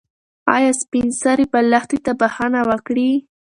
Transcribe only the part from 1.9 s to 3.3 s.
ته بښنه وکړي؟